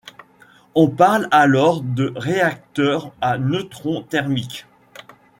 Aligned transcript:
On 0.73 0.87
parle 0.89 1.27
alors 1.29 1.83
de 1.83 2.11
réacteur 2.15 3.11
à 3.21 3.37
neutrons 3.37 4.01
thermiques. 4.01 4.65